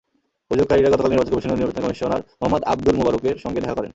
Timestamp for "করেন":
3.77-3.89